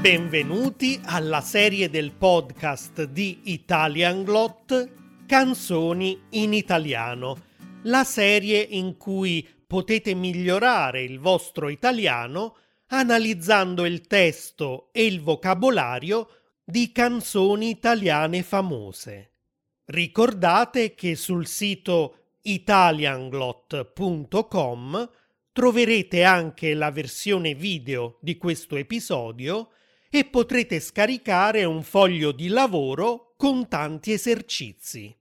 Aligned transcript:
Benvenuti 0.00 0.98
alla 1.04 1.42
serie 1.42 1.90
del 1.90 2.12
podcast 2.12 3.04
di 3.04 3.40
Italian 3.44 4.24
Glot 4.24 5.26
Canzoni 5.26 6.18
in 6.30 6.54
italiano, 6.54 7.48
la 7.82 8.02
serie 8.04 8.62
in 8.62 8.96
cui 8.96 9.46
potete 9.66 10.14
migliorare 10.14 11.02
il 11.02 11.18
vostro 11.18 11.68
italiano 11.68 12.56
analizzando 12.86 13.84
il 13.84 14.06
testo 14.06 14.88
e 14.92 15.04
il 15.04 15.20
vocabolario 15.20 16.28
di 16.64 16.92
canzoni 16.92 17.68
italiane 17.68 18.42
famose. 18.42 19.32
Ricordate 19.84 20.94
che 20.94 21.14
sul 21.14 21.46
sito 21.46 22.38
italianglot.com 22.40 25.10
troverete 25.52 26.24
anche 26.24 26.72
la 26.72 26.90
versione 26.90 27.54
video 27.54 28.16
di 28.22 28.38
questo 28.38 28.76
episodio 28.76 29.72
e 30.10 30.24
potrete 30.24 30.80
scaricare 30.80 31.64
un 31.64 31.84
foglio 31.84 32.32
di 32.32 32.48
lavoro 32.48 33.34
con 33.36 33.68
tanti 33.68 34.12
esercizi. 34.12 35.16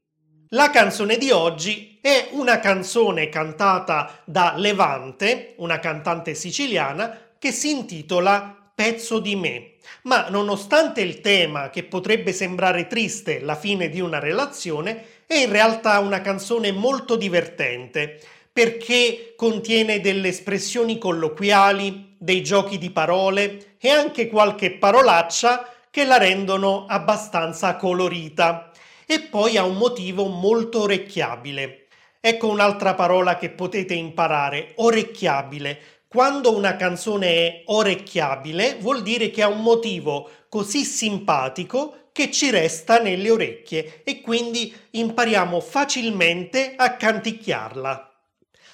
La 0.50 0.72
canzone 0.72 1.18
di 1.18 1.30
oggi 1.30 2.00
è 2.02 2.30
una 2.32 2.60
canzone 2.60 3.30
cantata 3.30 4.24
da 4.26 4.56
Levante, 4.58 5.54
una 5.58 5.78
cantante 5.78 6.34
siciliana, 6.34 7.36
che 7.38 7.52
si 7.52 7.70
intitola 7.70 8.72
Pezzo 8.74 9.20
di 9.20 9.36
me. 9.36 9.74
Ma 10.04 10.30
nonostante 10.30 11.02
il 11.02 11.22
tema 11.22 11.70
che 11.70 11.84
potrebbe 11.84 12.34
sembrare 12.34 12.88
triste, 12.88 13.42
la 13.42 13.56
fine 13.56 13.90
di 13.90 14.00
una 14.00 14.18
relazione, 14.20 15.24
è 15.28 15.36
in 15.36 15.52
realtà 15.52 16.00
una 16.00 16.22
canzone 16.22 16.72
molto 16.72 17.16
divertente 17.16 18.20
perché 18.60 19.36
contiene 19.38 20.02
delle 20.02 20.28
espressioni 20.28 20.98
colloquiali, 20.98 22.18
dei 22.20 22.44
giochi 22.44 22.78
di 22.78 22.90
parole 22.90 23.78
e 23.80 23.88
anche 23.88 24.28
qualche 24.28 24.72
parolaccia 24.72 25.66
che 25.90 26.04
la 26.04 26.18
rendono 26.18 26.86
abbastanza 26.86 27.78
colorita. 27.78 28.70
E 29.06 29.22
poi 29.22 29.56
ha 29.56 29.64
un 29.64 29.78
motivo 29.78 30.26
molto 30.26 30.82
orecchiabile. 30.82 31.86
Ecco 32.20 32.50
un'altra 32.50 32.96
parola 32.96 33.38
che 33.38 33.50
potete 33.50 33.94
imparare, 33.94 34.74
orecchiabile. 34.76 35.80
Quando 36.10 36.54
una 36.54 36.76
canzone 36.76 37.28
è 37.28 37.62
orecchiabile 37.68 38.76
vuol 38.82 39.04
dire 39.04 39.32
che 39.32 39.42
ha 39.42 39.48
un 39.48 39.62
motivo 39.62 40.30
così 40.50 40.84
simpatico 40.84 42.10
che 42.12 42.30
ci 42.30 42.50
resta 42.50 43.00
nelle 43.00 43.32
orecchie 43.32 44.02
e 44.04 44.20
quindi 44.20 44.76
impariamo 44.92 45.62
facilmente 45.62 46.74
a 46.76 46.98
canticchiarla. 46.98 48.09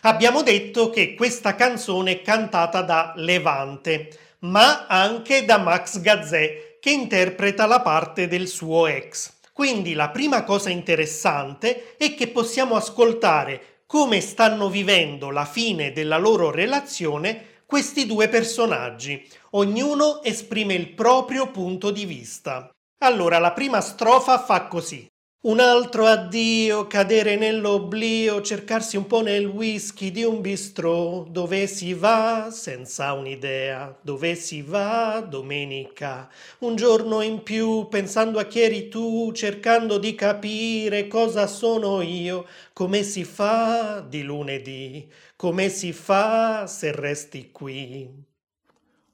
Abbiamo 0.06 0.44
detto 0.44 0.92
che 0.92 1.16
questa 1.16 1.56
canzone 1.56 2.12
è 2.12 2.22
cantata 2.22 2.84
da 2.84 3.14
Levante, 3.16 4.36
ma 4.42 4.86
anche 4.86 5.46
da 5.46 5.58
Max 5.58 6.00
Gazzè, 6.00 6.78
che 6.80 6.92
interpreta 6.92 7.66
la 7.66 7.82
parte 7.82 8.28
del 8.28 8.48
suo 8.48 8.86
ex. 8.86 9.34
Quindi 9.52 9.94
la 9.94 10.10
prima 10.10 10.44
cosa 10.44 10.70
interessante 10.70 11.96
è 11.98 12.14
che 12.14 12.28
possiamo 12.28 12.76
ascoltare 12.76 13.82
come 13.88 14.22
stanno 14.22 14.70
vivendo 14.70 15.32
la 15.32 15.46
fine 15.46 15.92
della 15.92 16.20
loro 16.20 16.52
relazione 16.52 17.64
questi 17.66 18.06
due 18.06 18.30
personaggi. 18.30 19.28
Ognuno 19.52 20.22
esprime 20.22 20.76
il 20.76 20.94
proprio 20.94 21.50
punto 21.50 21.90
di 21.90 22.06
vista. 22.06 22.70
Allora, 23.00 23.40
la 23.40 23.54
prima 23.54 23.82
strofa 23.82 24.38
fa 24.38 24.68
così. 24.68 25.08
Un 25.46 25.60
altro 25.60 26.08
addio, 26.08 26.88
cadere 26.88 27.36
nell'oblio, 27.36 28.42
cercarsi 28.42 28.98
un 28.98 29.06
po' 29.06 29.22
nel 29.22 29.46
whisky 29.46 30.10
di 30.10 30.24
un 30.24 30.42
bistrò, 30.42 31.24
dove 31.30 31.68
si 31.68 31.94
va 31.94 32.50
senza 32.50 33.14
un'idea, 33.14 33.96
dove 34.02 34.34
si 34.34 34.64
va 34.64 35.20
domenica. 35.20 36.28
Un 36.62 36.76
giorno 36.76 37.22
in 37.22 37.44
più, 37.44 37.88
pensando 37.90 38.40
a 38.40 38.46
chi 38.46 38.62
eri 38.62 38.90
tu, 38.90 39.32
cercando 39.34 40.00
di 40.00 40.16
capire 40.16 41.06
cosa 41.06 41.46
sono 41.46 42.02
io, 42.02 42.48
come 42.74 43.04
si 43.04 43.24
fa 43.24 44.00
di 44.00 44.24
lunedì, 44.24 45.08
come 45.36 45.70
si 45.70 45.94
fa 45.94 46.66
se 46.66 46.92
resti 46.92 47.52
qui. 47.52 48.10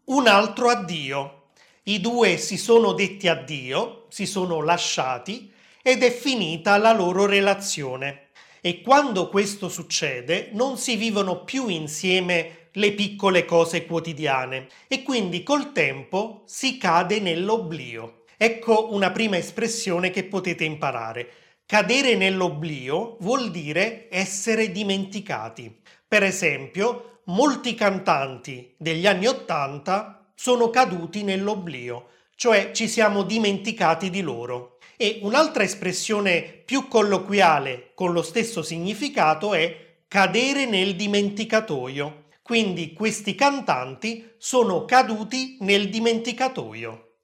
Un 0.05 0.27
altro 0.27 0.69
addio. 0.69 1.39
I 1.83 1.99
due 1.99 2.37
si 2.37 2.55
sono 2.55 2.93
detti 2.93 3.27
addio, 3.27 4.05
si 4.07 4.25
sono 4.25 4.61
lasciati, 4.61 5.50
ed 5.81 6.03
è 6.03 6.11
finita 6.11 6.77
la 6.77 6.93
loro 6.93 7.25
relazione. 7.25 8.29
E 8.61 8.81
quando 8.81 9.29
questo 9.29 9.69
succede 9.69 10.49
non 10.53 10.77
si 10.77 10.95
vivono 10.95 11.43
più 11.43 11.67
insieme 11.67 12.69
le 12.73 12.93
piccole 12.93 13.43
cose 13.43 13.85
quotidiane 13.85 14.67
e 14.87 15.03
quindi 15.03 15.43
col 15.43 15.71
tempo 15.71 16.43
si 16.45 16.77
cade 16.77 17.19
nell'oblio. 17.19 18.23
Ecco 18.37 18.93
una 18.93 19.11
prima 19.11 19.37
espressione 19.37 20.09
che 20.09 20.23
potete 20.23 20.63
imparare. 20.63 21.29
Cadere 21.65 22.15
nell'oblio 22.15 23.17
vuol 23.21 23.51
dire 23.51 24.07
essere 24.09 24.71
dimenticati. 24.71 25.81
Per 26.07 26.23
esempio, 26.23 27.21
molti 27.25 27.75
cantanti 27.75 28.73
degli 28.77 29.07
anni 29.07 29.27
Ottanta 29.27 30.31
sono 30.35 30.69
caduti 30.69 31.23
nell'oblio, 31.23 32.07
cioè 32.35 32.71
ci 32.73 32.87
siamo 32.87 33.23
dimenticati 33.23 34.09
di 34.09 34.21
loro. 34.21 34.70
E 35.01 35.17
un'altra 35.23 35.63
espressione 35.63 36.43
più 36.63 36.87
colloquiale 36.87 37.89
con 37.95 38.13
lo 38.13 38.21
stesso 38.21 38.61
significato 38.61 39.55
è 39.55 40.03
cadere 40.07 40.67
nel 40.67 40.95
dimenticatoio. 40.95 42.25
Quindi 42.43 42.93
questi 42.93 43.33
cantanti 43.33 44.33
sono 44.37 44.85
caduti 44.85 45.57
nel 45.61 45.89
dimenticatoio. 45.89 47.15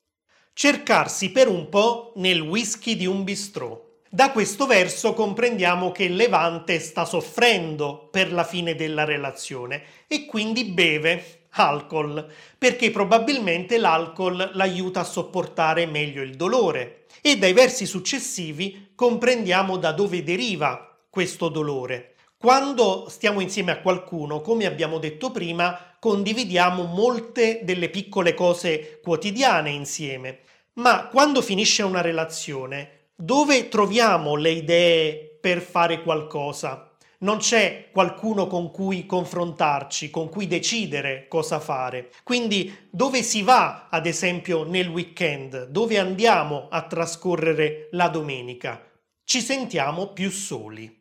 Cercarsi 0.54 1.30
per 1.30 1.50
un 1.50 1.70
po' 1.70 2.14
nel 2.16 2.42
whisky 2.42 2.96
di 2.96 3.06
un 3.06 3.24
bistrò. 3.24 3.80
Da 4.10 4.32
questo 4.32 4.66
verso 4.66 5.14
comprendiamo 5.14 5.92
che 5.92 6.08
Levante 6.08 6.80
sta 6.80 7.06
soffrendo 7.06 8.08
per 8.10 8.34
la 8.34 8.44
fine 8.44 8.74
della 8.74 9.04
relazione 9.04 9.84
e 10.08 10.26
quindi 10.26 10.64
beve 10.64 11.37
alcol, 11.58 12.26
perché 12.58 12.92
probabilmente 12.92 13.78
l'alcol 13.78 14.52
l'aiuta 14.54 15.02
a 15.02 15.04
sopportare 15.04 15.86
meglio 15.86 16.22
il 16.22 16.36
dolore 16.36 17.06
e 17.22 17.38
dai 17.38 17.54
versi 17.54 17.86
successivi 17.86 18.92
comprendiamo 18.96 19.78
da 19.78 19.92
dove 19.92 20.24
deriva 20.24 20.98
questo 21.10 21.50
dolore. 21.50 22.14
Quando 22.38 23.08
stiamo 23.10 23.40
insieme 23.40 23.72
a 23.72 23.82
qualcuno, 23.82 24.42
come 24.42 24.66
abbiamo 24.66 25.00
detto 25.00 25.32
prima, 25.32 25.96
condividiamo 26.00 26.84
molte 26.84 27.62
delle 27.64 27.90
piccole 27.90 28.36
cose 28.36 29.00
quotidiane 29.02 29.72
insieme, 29.72 30.42
ma 30.74 31.08
quando 31.08 31.42
finisce 31.42 31.82
una 31.82 32.02
relazione, 32.02 33.10
dove 33.16 33.68
troviamo 33.68 34.36
le 34.36 34.52
idee 34.52 35.38
per 35.42 35.62
fare 35.62 36.04
qualcosa? 36.04 36.87
Non 37.20 37.38
c'è 37.38 37.90
qualcuno 37.92 38.48
con 38.48 38.72
cui 38.72 39.06
confrontarci, 39.06 40.10
con 40.10 40.30
cui 40.30 40.48
decidere 40.48 41.28
cosa 41.28 41.60
fare. 41.60 42.12
Quindi 42.24 42.88
dove 42.90 43.24
si 43.24 43.42
va, 43.42 43.88
ad 43.90 44.06
esempio, 44.06 44.64
nel 44.64 44.88
weekend? 44.88 45.68
Dove 45.68 45.98
andiamo 45.98 46.68
a 46.70 46.84
trascorrere 46.84 47.88
la 47.92 48.10
domenica? 48.10 48.84
Ci 49.24 49.42
sentiamo 49.42 50.08
più 50.14 50.30
soli. 50.30 50.94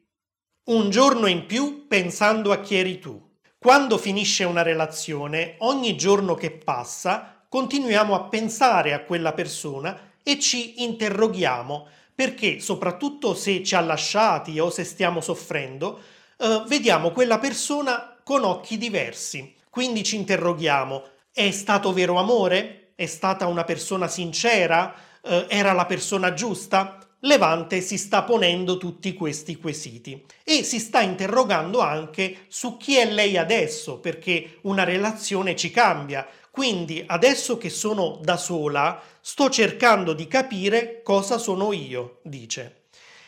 Un 0.65 0.91
giorno 0.91 1.27
in 1.27 1.47
più 1.47 1.87
pensando 1.87 2.50
a 2.50 2.60
chi 2.60 2.77
eri 2.77 2.98
tu. 2.98 3.22
Quando 3.59 3.98
finisce 3.98 4.44
una 4.44 4.62
relazione, 4.62 5.56
ogni 5.59 5.97
giorno 5.97 6.34
che 6.34 6.50
passa, 6.50 7.44
continuiamo 7.48 8.15
a 8.15 8.25
pensare 8.25 8.93
a 8.93 9.04
quella 9.04 9.33
persona 9.33 10.12
e 10.22 10.41
ci 10.41 10.83
interroghiamo 10.83 11.88
perché 12.16 12.60
soprattutto 12.60 13.34
se 13.34 13.62
ci 13.62 13.75
ha 13.75 13.81
lasciati 13.81 14.59
o 14.59 14.71
se 14.71 14.84
stiamo 14.84 15.21
soffrendo, 15.21 16.00
eh, 16.38 16.65
vediamo 16.66 17.10
quella 17.10 17.38
persona 17.38 18.16
con 18.25 18.43
occhi 18.43 18.78
diversi. 18.78 19.54
Quindi 19.68 20.03
ci 20.03 20.16
interroghiamo, 20.16 21.04
è 21.30 21.51
stato 21.51 21.92
vero 21.92 22.16
amore? 22.16 22.92
È 22.95 23.04
stata 23.04 23.47
una 23.47 23.65
persona 23.65 24.09
sincera? 24.09 24.95
Eh, 25.22 25.45
era 25.48 25.72
la 25.72 25.84
persona 25.84 26.33
giusta? 26.33 26.98
Levante 27.21 27.83
si 27.83 27.98
sta 27.98 28.22
ponendo 28.22 28.78
tutti 28.78 29.12
questi 29.12 29.57
quesiti 29.57 30.24
e 30.45 30.62
si 30.62 30.78
sta 30.78 31.01
interrogando 31.03 31.80
anche 31.80 32.47
su 32.48 32.78
chi 32.78 32.97
è 32.97 33.04
lei 33.10 33.36
adesso, 33.36 33.98
perché 33.98 34.59
una 34.62 34.84
relazione 34.84 35.54
ci 35.57 35.71
cambia, 35.71 36.27
quindi 36.57 37.05
adesso 37.07 37.59
che 37.59 37.69
sono 37.69 38.19
da 38.23 38.39
sola, 38.39 38.99
sto 39.21 39.51
cercando 39.51 40.15
di 40.15 40.27
capire 40.27 41.03
cosa 41.03 41.37
sono 41.37 41.75
io, 41.75 42.21
dice. 42.23 42.85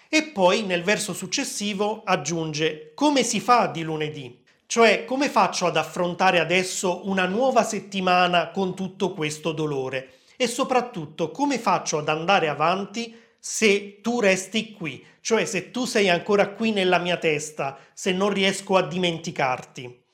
E 0.09 0.23
poi 0.23 0.63
nel 0.63 0.83
verso 0.83 1.13
successivo 1.13 2.01
aggiunge 2.07 2.93
come 2.95 3.23
si 3.23 3.39
fa 3.39 3.67
di 3.67 3.83
lunedì? 3.83 4.43
Cioè 4.65 5.05
come 5.05 5.29
faccio 5.29 5.67
ad 5.67 5.77
affrontare 5.77 6.41
adesso 6.41 7.07
una 7.07 7.27
nuova 7.27 7.65
settimana 7.65 8.49
con 8.49 8.75
tutto 8.75 9.13
questo 9.13 9.53
dolore? 9.53 10.21
E 10.39 10.47
soprattutto 10.47 11.31
come 11.31 11.59
faccio 11.59 11.99
ad 11.99 12.09
andare 12.09 12.49
avanti 12.49 13.15
se 13.39 14.01
tu 14.01 14.21
resti 14.21 14.73
qui? 14.73 15.05
Cioè 15.21 15.45
se 15.45 15.71
tu 15.71 15.85
sei 15.85 16.09
ancora 16.09 16.49
qui 16.49 16.73
nella 16.73 16.97
mia 16.97 17.19
testa, 17.19 17.79
se 17.93 18.11
non 18.11 18.31
riesco 18.31 18.79
a 18.79 18.87
dimenticarti. 18.87 20.07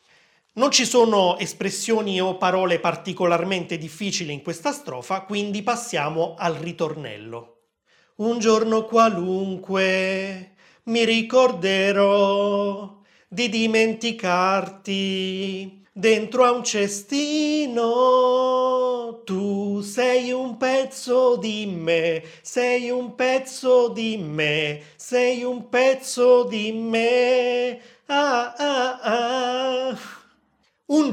Non 0.57 0.71
ci 0.71 0.85
sono 0.85 1.37
espressioni 1.39 2.21
o 2.21 2.37
parole 2.37 2.79
particolarmente 2.79 3.77
difficili 3.77 4.33
in 4.33 4.41
questa 4.41 4.71
strofa, 4.71 5.23
quindi 5.23 5.65
passiamo 5.65 6.37
al 6.39 6.55
ritornello. 6.55 7.63
Un 8.19 8.39
giorno 8.39 8.85
qualunque 8.85 10.53
mi 10.85 11.05
ricorderò 11.05 13.01
di 13.27 13.49
dimenticarti 13.49 15.83
dentro 15.93 16.45
a 16.45 16.53
un 16.53 16.63
cestino. 16.63 17.83
Tu 19.25 19.81
sei 19.81 20.31
un 20.31 20.57
pezzo 20.57 21.37
di 21.37 21.67
me, 21.67 22.23
sei 22.43 22.91
un 22.91 23.17
pezzo 23.17 23.89
di 23.89 24.19
me, 24.19 24.83
sei 24.95 25.43
un 25.43 25.69
pezzo 25.69 26.45
di 26.45 26.71
me. 26.71 27.81
Ah, 28.07 28.55
ah. 28.57 28.74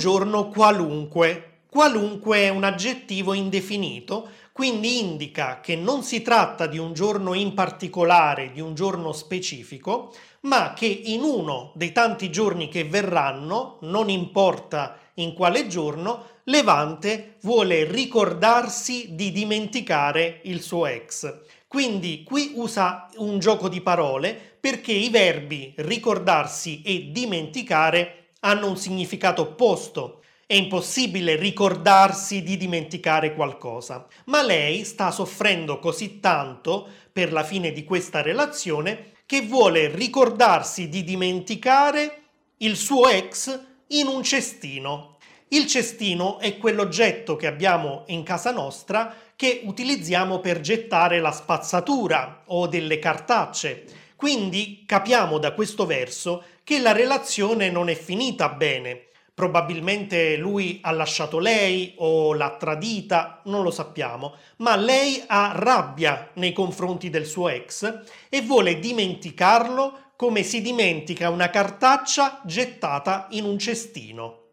Giorno 0.02 0.48
qualunque. 0.48 1.66
Qualunque 1.70 2.40
è 2.40 2.50
un 2.50 2.64
aggettivo 2.64 3.34
indefinito, 3.34 4.30
quindi 4.52 5.00
indica 5.00 5.60
che 5.60 5.76
non 5.76 6.02
si 6.02 6.24
tratta 6.24 6.66
di 6.66 6.80
un 6.80 6.94
giorno 6.94 7.36
in 7.36 7.54
particolare, 7.54 8.52
di 8.52 8.62
un 8.62 8.74
giorno 8.74 9.14
specifico, 9.14 10.12
ma 10.42 10.74
che 10.74 10.88
in 10.88 11.22
uno 11.22 11.72
dei 11.76 11.92
tanti 11.92 12.32
giorni 12.32 12.68
che 12.68 12.84
verranno, 12.84 13.78
non 13.82 14.10
importa 14.10 14.98
in 15.16 15.34
quale 15.34 15.68
giorno, 15.68 16.26
Levante 16.46 17.36
vuole 17.44 17.84
ricordarsi 17.84 19.10
di 19.14 19.32
dimenticare 19.32 20.42
il 20.46 20.64
suo 20.64 20.88
ex. 20.88 21.42
Quindi 21.68 22.24
qui 22.24 22.54
usa 22.56 23.08
un 23.18 23.38
gioco 23.38 23.70
di 23.70 23.82
parole 23.82 24.58
perché 24.60 24.94
i 24.94 25.10
verbi 25.10 25.74
ricordarsi 25.78 26.82
e 26.82 27.12
dimenticare 27.12 28.21
hanno 28.42 28.68
un 28.68 28.78
significato 28.78 29.42
opposto. 29.42 30.22
È 30.46 30.54
impossibile 30.54 31.36
ricordarsi 31.36 32.44
di 32.44 32.58
dimenticare 32.58 33.34
qualcosa, 33.34 34.06
ma 34.26 34.44
lei 34.44 34.84
sta 34.84 35.10
soffrendo 35.10 35.80
così 35.80 36.20
tanto 36.20 36.88
per 37.12 37.32
la 37.32 37.44
fine 37.44 37.72
di 37.72 37.84
questa 37.86 38.22
relazione 38.22 39.14
che 39.26 39.42
vuole 39.42 39.88
ricordarsi 39.88 40.90
di 40.90 41.04
dimenticare 41.06 42.18
il 42.58 42.76
suo 42.76 43.08
ex 43.08 43.58
in 43.88 44.08
un 44.08 44.24
cestino. 44.24 45.18
Il 45.50 45.68
cestino 45.68 46.40
è 46.40 46.58
quell'oggetto 46.58 47.38
che 47.38 47.48
abbiamo 47.48 48.04
in 48.08 48.24
casa 48.24 48.52
nostra 48.52 49.14
che 49.36 49.62
utilizziamo 49.64 50.40
per 50.40 50.60
gettare 50.60 51.20
la 51.20 51.32
spazzatura 51.32 52.44
o 52.48 52.68
delle 52.68 53.00
cartacce. 53.00 53.86
Quindi 54.16 54.84
capiamo 54.86 55.40
da 55.40 55.54
questo 55.54 55.86
verso 55.86 56.44
che 56.72 56.80
la 56.80 56.94
relazione 56.94 57.70
non 57.70 57.90
è 57.90 57.96
finita 57.96 58.48
bene, 58.48 59.08
Probabilmente 59.34 60.36
lui 60.36 60.80
ha 60.84 60.92
lasciato 60.92 61.40
lei 61.40 61.94
o 61.98 62.34
l'ha 62.34 62.58
tradita, 62.58 63.42
non 63.46 63.64
lo 63.64 63.72
sappiamo, 63.72 64.36
ma 64.58 64.76
lei 64.76 65.24
ha 65.26 65.54
rabbia 65.56 66.30
nei 66.36 66.54
confronti 66.54 67.10
del 67.10 67.26
suo 67.26 67.50
ex 67.50 68.02
e 68.30 68.42
vuole 68.42 68.78
dimenticarlo 68.78 70.12
come 70.16 70.44
si 70.44 70.62
dimentica 70.62 71.30
una 71.30 71.50
cartaccia 71.50 72.42
gettata 72.46 73.28
in 73.32 73.46
un 73.46 73.58
cestino. 73.58 74.52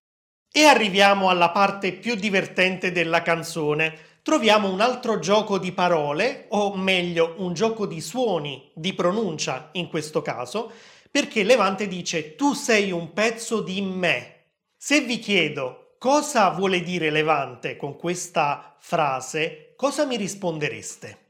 E 0.50 0.64
arriviamo 0.64 1.28
alla 1.28 1.50
parte 1.50 1.92
più 1.92 2.14
divertente 2.14 2.92
della 2.92 3.20
canzone. 3.20 4.20
Troviamo 4.22 4.70
un 4.72 4.80
altro 4.80 5.18
gioco 5.18 5.58
di 5.58 5.72
parole, 5.72 6.46
o 6.50 6.74
meglio 6.76 7.34
un 7.38 7.52
gioco 7.52 7.84
di 7.84 8.00
suoni, 8.00 8.70
di 8.74 8.94
pronuncia 8.94 9.68
in 9.72 9.88
questo 9.88 10.22
caso, 10.22 10.72
perché 11.10 11.42
Levante 11.42 11.86
dice 11.86 12.34
tu 12.34 12.52
sei 12.54 12.90
un 12.90 13.12
pezzo 13.12 13.60
di 13.60 13.80
me, 13.80 14.34
se 14.76 15.00
vi 15.00 15.18
chiedo 15.18 15.96
cosa 15.98 16.50
vuole 16.50 16.82
dire 16.82 17.10
Levante 17.10 17.76
con 17.76 17.96
questa 17.96 18.76
frase, 18.78 19.74
cosa 19.76 20.04
mi 20.04 20.16
rispondereste? 20.16 21.26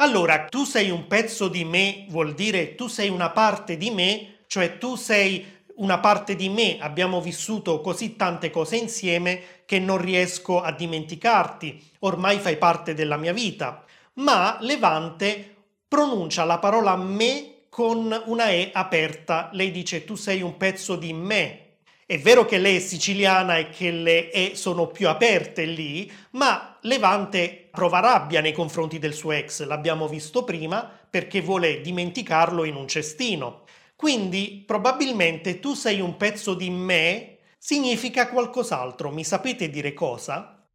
Allora, 0.00 0.44
tu 0.44 0.64
sei 0.64 0.90
un 0.90 1.06
pezzo 1.06 1.48
di 1.48 1.64
me 1.64 2.06
vuol 2.08 2.34
dire 2.34 2.76
tu 2.76 2.86
sei 2.86 3.08
una 3.08 3.30
parte 3.30 3.76
di 3.76 3.90
me, 3.90 4.44
cioè 4.46 4.78
tu 4.78 4.94
sei 4.94 5.44
una 5.76 5.98
parte 5.98 6.36
di 6.36 6.48
me, 6.48 6.78
abbiamo 6.80 7.20
vissuto 7.20 7.80
così 7.80 8.16
tante 8.16 8.50
cose 8.50 8.76
insieme 8.76 9.62
che 9.66 9.78
non 9.78 9.98
riesco 9.98 10.60
a 10.60 10.72
dimenticarti, 10.72 11.90
ormai 12.00 12.38
fai 12.38 12.56
parte 12.56 12.94
della 12.94 13.16
mia 13.16 13.32
vita. 13.32 13.84
Ma 14.14 14.56
Levante 14.60 15.56
pronuncia 15.86 16.44
la 16.44 16.58
parola 16.58 16.96
me 16.96 17.57
con 17.78 18.24
una 18.24 18.50
E 18.50 18.70
aperta, 18.74 19.50
lei 19.52 19.70
dice 19.70 20.04
tu 20.04 20.16
sei 20.16 20.42
un 20.42 20.56
pezzo 20.56 20.96
di 20.96 21.12
me, 21.12 21.76
è 22.06 22.18
vero 22.18 22.44
che 22.44 22.58
lei 22.58 22.74
è 22.74 22.80
siciliana 22.80 23.56
e 23.56 23.68
che 23.68 23.92
le 23.92 24.32
E 24.32 24.56
sono 24.56 24.88
più 24.88 25.06
aperte 25.06 25.64
lì, 25.64 26.10
ma 26.30 26.76
Levante 26.80 27.68
prova 27.70 28.00
rabbia 28.00 28.40
nei 28.40 28.50
confronti 28.50 28.98
del 28.98 29.12
suo 29.12 29.30
ex, 29.30 29.64
l'abbiamo 29.64 30.08
visto 30.08 30.42
prima, 30.42 30.90
perché 31.08 31.40
vuole 31.40 31.80
dimenticarlo 31.80 32.64
in 32.64 32.74
un 32.74 32.88
cestino. 32.88 33.62
Quindi 33.94 34.64
probabilmente 34.66 35.60
tu 35.60 35.74
sei 35.74 36.00
un 36.00 36.16
pezzo 36.16 36.54
di 36.54 36.70
me 36.70 37.36
significa 37.58 38.28
qualcos'altro, 38.28 39.12
mi 39.12 39.22
sapete 39.22 39.70
dire 39.70 39.94
cosa? 39.94 40.68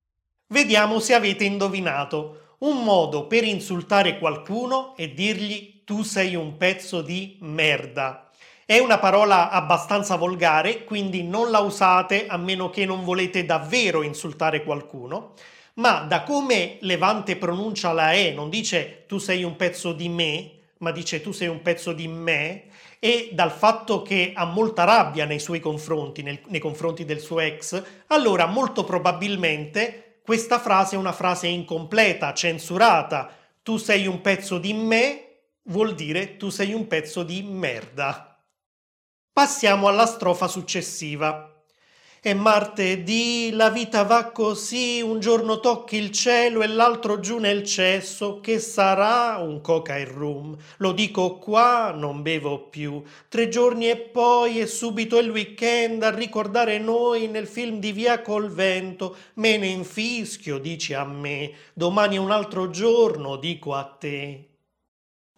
Vediamo 0.48 1.00
se 1.02 1.14
avete 1.14 1.44
indovinato. 1.44 2.43
Un 2.63 2.81
modo 2.81 3.27
per 3.27 3.44
insultare 3.44 4.18
qualcuno 4.18 4.95
è 4.95 5.10
dirgli 5.10 5.81
tu 5.83 6.01
sei 6.01 6.33
un 6.36 6.56
pezzo 6.56 7.01
di 7.01 7.36
merda. 7.42 8.30
È 8.65 8.80
una 8.80 9.00
parola 9.00 9.50
abbastanza 9.50 10.15
volgare, 10.15 10.86
quindi 10.86 11.24
non 11.24 11.51
la 11.51 11.60
usate 11.60 12.25
a 12.25 12.38
meno 12.38 12.69
che 12.69 12.86
non 12.86 13.04
volete 13.04 13.44
davvero 13.44 14.01
insultare 14.01 14.63
qualcuno, 14.63 15.33
ma 15.74 16.06
da 16.07 16.24
come 16.24 16.77
Levante 16.80 17.36
pronuncia 17.36 17.92
la 17.92 18.13
E, 18.13 18.31
non 18.31 18.50
dice 18.50 19.04
tu 19.07 19.18
sei 19.18 19.44
un 19.44 19.57
pezzo 19.57 19.92
di 19.92 20.07
me, 20.07 20.51
ma 20.77 20.92
dice 20.92 21.19
tu 21.19 21.33
sei 21.33 21.50
un 21.50 21.62
pezzo 21.62 21.92
di 21.92 22.07
me, 22.07 22.68
e 22.98 23.31
dal 23.33 23.51
fatto 23.51 24.04
che 24.04 24.31
ha 24.33 24.45
molta 24.45 24.86
rabbia 24.86 25.25
nei 25.25 25.39
suoi 25.39 25.59
confronti, 25.59 26.21
nel, 26.21 26.39
nei 26.48 26.62
confronti 26.62 27.04
del 27.04 27.19
suo 27.19 27.42
ex, 27.42 27.83
allora 28.07 28.45
molto 28.45 28.86
probabilmente 28.86 30.03
questa 30.24 30.58
frase 30.58 30.96
è 30.96 31.00
una 31.00 31.12
frase 31.12 31.48
incompleta, 31.48 32.34
censurata. 32.34 33.30
Tu 33.62 33.75
sei 33.75 34.08
un 34.08 34.22
pezzo 34.22 34.58
di 34.58 34.74
me 34.74 35.24
vuol 35.64 35.96
dire 35.96 36.38
tu 36.38 36.50
sei 36.50 36.74
un 36.74 36.88
pezzo 36.88 37.24
di 37.24 37.44
merda. 37.44 38.42
Passiamo 39.31 39.88
alla 39.88 40.06
strofa 40.06 40.48
successiva. 40.48 41.53
È 42.25 42.34
martedì, 42.34 43.50
la 43.52 43.69
vita 43.69 44.04
va 44.04 44.31
così, 44.31 45.02
un 45.02 45.19
giorno 45.19 45.59
tocchi 45.59 45.97
il 45.97 46.09
cielo 46.12 46.62
e 46.62 46.68
l'altro 46.68 47.19
giù 47.19 47.38
nel 47.38 47.66
cesso, 47.66 48.40
che 48.40 48.59
sarà 48.59 49.40
un 49.40 49.59
coca 49.59 49.97
e 49.97 50.06
rum. 50.06 50.56
Lo 50.78 50.94
dico 50.94 51.38
qua, 51.38 51.92
non 51.92 52.21
bevo 52.21 52.69
più. 52.69 53.04
Tre 53.28 53.50
giorni 53.50 53.90
e 53.90 53.97
poi 53.97 54.59
è 54.59 54.66
subito 54.68 55.19
il 55.19 55.31
weekend 55.31 56.02
a 56.02 56.16
ricordare 56.16 56.80
noi 56.80 57.28
nel 57.28 57.45
film 57.45 57.80
di 57.80 57.92
Via 57.92 58.21
col 58.21 58.50
vento. 58.50 59.18
Me 59.33 59.57
ne 59.57 59.68
infischio, 59.68 60.59
dici 60.59 60.94
a 60.94 61.04
me. 61.04 61.52
Domani 61.74 62.16
è 62.16 62.19
un 62.19 62.31
altro 62.31 62.69
giorno, 62.69 63.36
dico 63.36 63.74
a 63.74 63.83
te. 63.83 64.47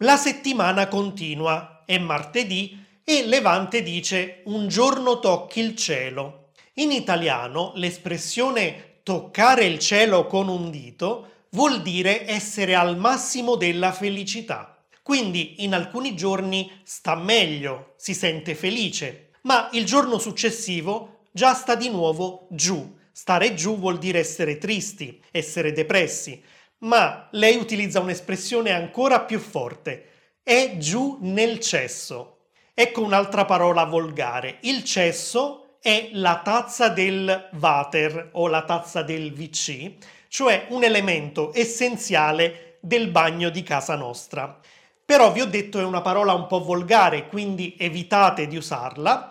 La 0.04 0.16
settimana 0.16 0.86
continua. 0.86 1.82
È 1.84 1.98
martedì 1.98 2.80
e 3.02 3.26
Levante 3.26 3.82
dice 3.82 4.42
un 4.44 4.68
giorno 4.68 5.18
tocchi 5.18 5.58
il 5.58 5.74
cielo. 5.74 6.44
In 6.78 6.92
italiano 6.92 7.72
l'espressione 7.76 9.00
toccare 9.02 9.64
il 9.64 9.78
cielo 9.78 10.26
con 10.26 10.48
un 10.48 10.70
dito 10.70 11.46
vuol 11.52 11.80
dire 11.80 12.28
essere 12.28 12.74
al 12.74 12.98
massimo 12.98 13.56
della 13.56 13.92
felicità. 13.92 14.84
Quindi 15.02 15.64
in 15.64 15.72
alcuni 15.72 16.14
giorni 16.14 16.70
sta 16.82 17.14
meglio, 17.14 17.94
si 17.96 18.12
sente 18.12 18.54
felice, 18.54 19.30
ma 19.42 19.70
il 19.72 19.86
giorno 19.86 20.18
successivo 20.18 21.20
già 21.32 21.54
sta 21.54 21.76
di 21.76 21.88
nuovo 21.88 22.46
giù. 22.50 22.94
Stare 23.10 23.54
giù 23.54 23.78
vuol 23.78 23.96
dire 23.96 24.18
essere 24.18 24.58
tristi, 24.58 25.18
essere 25.30 25.72
depressi, 25.72 26.42
ma 26.80 27.26
lei 27.32 27.56
utilizza 27.56 28.00
un'espressione 28.00 28.72
ancora 28.72 29.20
più 29.20 29.38
forte. 29.38 30.10
È 30.42 30.76
giù 30.76 31.16
nel 31.22 31.58
cesso. 31.58 32.48
Ecco 32.74 33.02
un'altra 33.02 33.46
parola 33.46 33.84
volgare. 33.84 34.58
Il 34.60 34.84
cesso 34.84 35.65
è 35.86 36.08
la 36.14 36.40
tazza 36.42 36.88
del 36.88 37.48
water 37.60 38.30
o 38.32 38.48
la 38.48 38.64
tazza 38.64 39.02
del 39.02 39.32
WC, 39.32 39.92
cioè 40.26 40.66
un 40.70 40.82
elemento 40.82 41.52
essenziale 41.54 42.78
del 42.80 43.06
bagno 43.06 43.50
di 43.50 43.62
casa 43.62 43.94
nostra. 43.94 44.58
Però 45.04 45.30
vi 45.30 45.42
ho 45.42 45.46
detto 45.46 45.78
è 45.78 45.84
una 45.84 46.00
parola 46.00 46.32
un 46.32 46.48
po' 46.48 46.58
volgare, 46.58 47.28
quindi 47.28 47.76
evitate 47.78 48.48
di 48.48 48.56
usarla. 48.56 49.30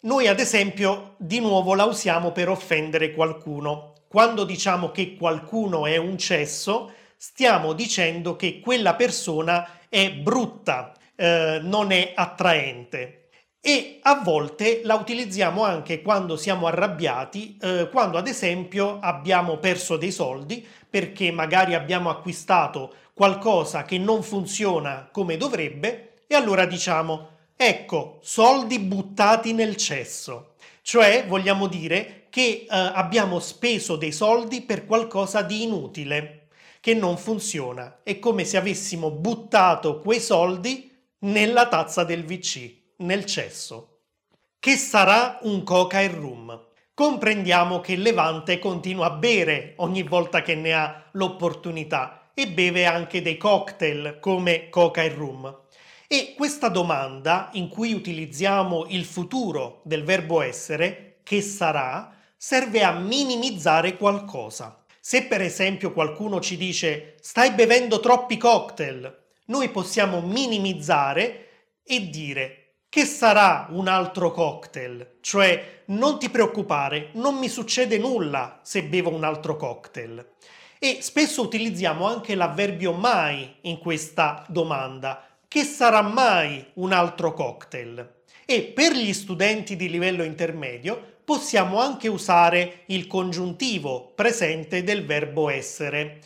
Noi 0.00 0.28
ad 0.28 0.40
esempio 0.40 1.14
di 1.16 1.40
nuovo 1.40 1.74
la 1.74 1.84
usiamo 1.84 2.32
per 2.32 2.50
offendere 2.50 3.14
qualcuno. 3.14 3.94
Quando 4.06 4.44
diciamo 4.44 4.90
che 4.90 5.16
qualcuno 5.16 5.86
è 5.86 5.96
un 5.96 6.18
cesso, 6.18 6.92
stiamo 7.16 7.72
dicendo 7.72 8.36
che 8.36 8.60
quella 8.60 8.94
persona 8.94 9.66
è 9.88 10.12
brutta, 10.12 10.92
eh, 11.16 11.60
non 11.62 11.92
è 11.92 12.12
attraente. 12.14 13.23
E 13.66 13.98
a 14.02 14.16
volte 14.16 14.82
la 14.84 14.94
utilizziamo 14.94 15.64
anche 15.64 16.02
quando 16.02 16.36
siamo 16.36 16.66
arrabbiati, 16.66 17.56
eh, 17.62 17.88
quando 17.90 18.18
ad 18.18 18.28
esempio 18.28 18.98
abbiamo 19.00 19.56
perso 19.56 19.96
dei 19.96 20.12
soldi 20.12 20.62
perché 20.90 21.30
magari 21.30 21.72
abbiamo 21.74 22.10
acquistato 22.10 22.92
qualcosa 23.14 23.84
che 23.84 23.96
non 23.96 24.22
funziona 24.22 25.08
come 25.10 25.38
dovrebbe 25.38 26.24
e 26.26 26.34
allora 26.34 26.66
diciamo 26.66 27.28
ecco 27.56 28.18
soldi 28.20 28.78
buttati 28.80 29.54
nel 29.54 29.76
cesso. 29.76 30.56
Cioè 30.82 31.24
vogliamo 31.26 31.66
dire 31.66 32.26
che 32.28 32.42
eh, 32.42 32.66
abbiamo 32.68 33.38
speso 33.38 33.96
dei 33.96 34.12
soldi 34.12 34.60
per 34.60 34.84
qualcosa 34.84 35.40
di 35.40 35.62
inutile, 35.62 36.48
che 36.80 36.92
non 36.92 37.16
funziona. 37.16 38.00
È 38.02 38.18
come 38.18 38.44
se 38.44 38.58
avessimo 38.58 39.10
buttato 39.10 40.00
quei 40.00 40.20
soldi 40.20 40.94
nella 41.20 41.66
tazza 41.66 42.04
del 42.04 42.26
VC, 42.26 42.82
nel 42.98 43.24
cesso. 43.24 44.00
Che 44.58 44.76
sarà 44.76 45.38
un 45.42 45.62
coca 45.62 46.00
e 46.00 46.08
rum? 46.08 46.68
Comprendiamo 46.94 47.80
che 47.80 47.96
Levante 47.96 48.58
continua 48.58 49.06
a 49.06 49.10
bere 49.10 49.74
ogni 49.78 50.02
volta 50.02 50.42
che 50.42 50.54
ne 50.54 50.72
ha 50.72 51.08
l'opportunità 51.12 52.30
e 52.34 52.48
beve 52.48 52.86
anche 52.86 53.20
dei 53.20 53.36
cocktail 53.36 54.18
come 54.20 54.68
coca 54.68 55.02
e 55.02 55.08
rum. 55.08 55.62
E 56.06 56.34
questa 56.36 56.68
domanda, 56.68 57.50
in 57.54 57.68
cui 57.68 57.92
utilizziamo 57.92 58.86
il 58.88 59.04
futuro 59.04 59.80
del 59.84 60.04
verbo 60.04 60.40
essere, 60.40 61.16
che 61.24 61.40
sarà, 61.40 62.14
serve 62.36 62.82
a 62.84 62.92
minimizzare 62.92 63.96
qualcosa. 63.96 64.84
Se 65.00 65.24
per 65.24 65.40
esempio 65.40 65.92
qualcuno 65.92 66.40
ci 66.40 66.56
dice 66.56 67.16
stai 67.20 67.52
bevendo 67.52 68.00
troppi 68.00 68.36
cocktail, 68.36 69.22
noi 69.46 69.68
possiamo 69.70 70.20
minimizzare 70.20 71.48
e 71.82 72.08
dire 72.08 72.63
che 72.94 73.06
sarà 73.06 73.66
un 73.70 73.88
altro 73.88 74.30
cocktail, 74.30 75.16
cioè 75.20 75.82
non 75.86 76.16
ti 76.20 76.30
preoccupare, 76.30 77.08
non 77.14 77.34
mi 77.38 77.48
succede 77.48 77.98
nulla 77.98 78.60
se 78.62 78.84
bevo 78.84 79.12
un 79.12 79.24
altro 79.24 79.56
cocktail. 79.56 80.24
E 80.78 80.98
spesso 81.00 81.42
utilizziamo 81.42 82.06
anche 82.06 82.36
l'avverbio 82.36 82.92
mai 82.92 83.52
in 83.62 83.78
questa 83.78 84.44
domanda, 84.46 85.26
che 85.48 85.64
sarà 85.64 86.02
mai 86.02 86.64
un 86.74 86.92
altro 86.92 87.34
cocktail. 87.34 88.22
E 88.44 88.62
per 88.62 88.92
gli 88.92 89.12
studenti 89.12 89.74
di 89.74 89.90
livello 89.90 90.22
intermedio 90.22 91.16
possiamo 91.24 91.80
anche 91.80 92.06
usare 92.06 92.82
il 92.86 93.08
congiuntivo 93.08 94.12
presente 94.14 94.84
del 94.84 95.04
verbo 95.04 95.48
essere. 95.48 96.20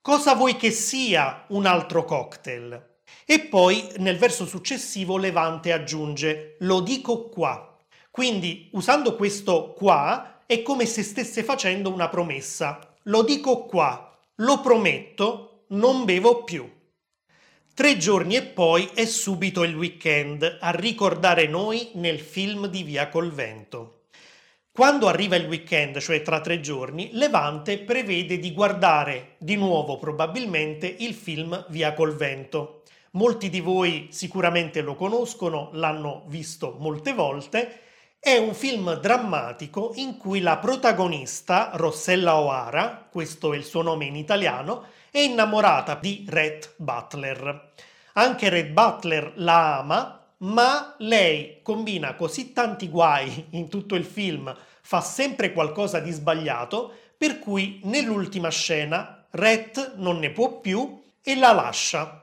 Cosa 0.00 0.36
vuoi 0.36 0.54
che 0.54 0.70
sia 0.70 1.46
un 1.48 1.66
altro 1.66 2.04
cocktail? 2.04 2.90
E 3.24 3.40
poi 3.40 3.88
nel 3.98 4.18
verso 4.18 4.46
successivo 4.46 5.16
Levante 5.16 5.72
aggiunge 5.72 6.56
lo 6.60 6.80
dico 6.80 7.28
qua. 7.28 7.78
Quindi 8.10 8.68
usando 8.72 9.16
questo 9.16 9.72
qua 9.72 10.40
è 10.46 10.62
come 10.62 10.86
se 10.86 11.02
stesse 11.02 11.42
facendo 11.42 11.92
una 11.92 12.08
promessa. 12.08 12.94
Lo 13.04 13.22
dico 13.22 13.64
qua, 13.64 14.18
lo 14.36 14.60
prometto, 14.60 15.64
non 15.68 16.04
bevo 16.04 16.44
più. 16.44 16.70
Tre 17.74 17.96
giorni 17.96 18.36
e 18.36 18.42
poi 18.42 18.90
è 18.92 19.06
subito 19.06 19.62
il 19.62 19.74
weekend 19.74 20.58
a 20.60 20.70
ricordare 20.72 21.46
noi 21.46 21.92
nel 21.94 22.20
film 22.20 22.66
di 22.66 22.82
Via 22.82 23.08
col 23.08 23.32
Vento. 23.32 24.02
Quando 24.70 25.08
arriva 25.08 25.36
il 25.36 25.46
weekend, 25.46 25.98
cioè 25.98 26.20
tra 26.20 26.40
tre 26.40 26.60
giorni, 26.60 27.10
Levante 27.12 27.78
prevede 27.78 28.38
di 28.38 28.52
guardare 28.52 29.36
di 29.38 29.56
nuovo 29.56 29.96
probabilmente 29.96 30.86
il 30.86 31.14
film 31.14 31.66
Via 31.70 31.94
col 31.94 32.14
Vento. 32.14 32.81
Molti 33.14 33.50
di 33.50 33.60
voi 33.60 34.08
sicuramente 34.10 34.80
lo 34.80 34.94
conoscono, 34.94 35.68
l'hanno 35.72 36.22
visto 36.28 36.76
molte 36.78 37.12
volte. 37.12 37.80
È 38.18 38.38
un 38.38 38.54
film 38.54 38.94
drammatico 38.94 39.92
in 39.96 40.16
cui 40.16 40.40
la 40.40 40.56
protagonista, 40.56 41.72
Rossella 41.74 42.38
O'Hara, 42.38 43.06
questo 43.10 43.52
è 43.52 43.56
il 43.58 43.64
suo 43.64 43.82
nome 43.82 44.06
in 44.06 44.16
italiano, 44.16 44.86
è 45.10 45.18
innamorata 45.18 45.94
di 45.96 46.24
Red 46.26 46.72
Butler. 46.76 47.72
Anche 48.14 48.48
Red 48.48 48.70
Butler 48.70 49.34
la 49.36 49.80
ama, 49.80 50.24
ma 50.38 50.94
lei 50.98 51.60
combina 51.62 52.14
così 52.14 52.54
tanti 52.54 52.88
guai 52.88 53.48
in 53.50 53.68
tutto 53.68 53.94
il 53.94 54.06
film, 54.06 54.56
fa 54.80 55.02
sempre 55.02 55.52
qualcosa 55.52 56.00
di 56.00 56.12
sbagliato, 56.12 56.94
per 57.18 57.38
cui 57.38 57.80
nell'ultima 57.84 58.48
scena 58.48 59.26
Red 59.28 59.96
non 59.96 60.18
ne 60.18 60.30
può 60.30 60.60
più 60.60 61.02
e 61.22 61.36
la 61.36 61.52
lascia. 61.52 62.21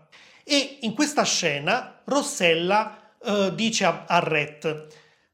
E 0.52 0.80
in 0.82 0.96
questa 0.96 1.22
scena 1.22 2.02
Rossella 2.06 3.14
eh, 3.24 3.54
dice 3.54 3.86
a, 3.86 4.06
a 4.08 4.18
Red, 4.18 4.88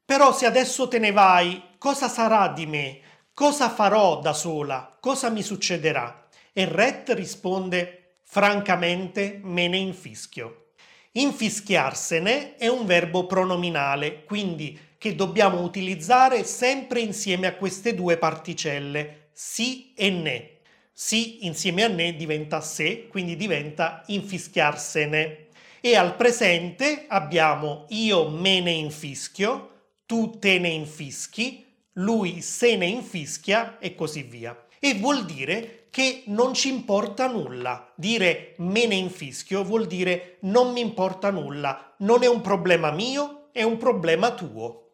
però 0.03 0.33
se 0.33 0.45
adesso 0.45 0.89
te 0.89 0.99
ne 0.99 1.13
vai, 1.13 1.77
cosa 1.77 2.09
sarà 2.09 2.49
di 2.49 2.65
me? 2.65 2.99
Cosa 3.33 3.69
farò 3.69 4.19
da 4.19 4.33
sola? 4.33 4.97
Cosa 4.99 5.29
mi 5.29 5.41
succederà? 5.41 6.27
E 6.51 6.65
Ret 6.65 7.11
risponde 7.11 8.17
francamente 8.23 9.39
me 9.41 9.69
ne 9.69 9.77
infischio. 9.77 10.71
Infischiarsene 11.13 12.57
è 12.57 12.67
un 12.67 12.85
verbo 12.85 13.25
pronominale, 13.25 14.25
quindi 14.25 14.77
che 14.97 15.15
dobbiamo 15.15 15.61
utilizzare 15.61 16.43
sempre 16.43 16.99
insieme 16.99 17.47
a 17.47 17.55
queste 17.55 17.95
due 17.95 18.17
particelle, 18.17 19.29
si 19.31 19.93
e 19.95 20.09
ne. 20.09 20.54
Si 20.97 21.45
insieme 21.45 21.83
a 21.83 21.89
ne 21.89 22.15
diventa 22.15 22.61
se, 22.61 23.07
quindi 23.09 23.35
diventa 23.35 24.01
infischiarsene. 24.05 25.47
E 25.81 25.97
al 25.97 26.15
presente 26.15 27.03
abbiamo 27.09 27.83
io 27.89 28.29
me 28.29 28.61
ne 28.61 28.71
infischio, 28.71 29.71
tu 30.05 30.39
te 30.39 30.57
ne 30.57 30.69
infischi, 30.69 31.65
lui 31.95 32.41
se 32.41 32.77
ne 32.77 32.85
infischia 32.85 33.77
e 33.79 33.93
così 33.93 34.21
via. 34.23 34.57
E 34.79 34.93
vuol 34.93 35.25
dire 35.25 35.87
che 35.89 36.23
non 36.27 36.53
ci 36.53 36.69
importa 36.69 37.27
nulla. 37.27 37.91
Dire 37.97 38.53
me 38.59 38.85
ne 38.85 38.95
infischio 38.95 39.65
vuol 39.65 39.87
dire 39.87 40.37
non 40.43 40.71
mi 40.71 40.79
importa 40.79 41.29
nulla, 41.29 41.93
non 41.97 42.23
è 42.23 42.27
un 42.27 42.39
problema 42.39 42.91
mio, 42.91 43.49
è 43.51 43.63
un 43.63 43.75
problema 43.75 44.33
tuo. 44.33 44.91